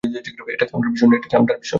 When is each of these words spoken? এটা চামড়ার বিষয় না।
এটা 0.53 0.65
চামড়ার 0.65 0.91
বিষয় 0.93 1.09
না। 1.09 1.17